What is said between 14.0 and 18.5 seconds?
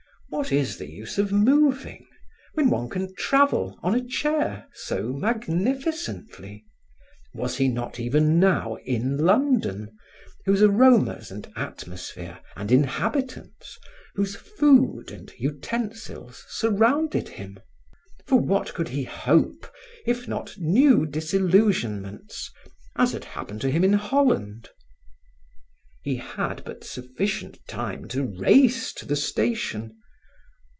whose food and utensils surrounded him? For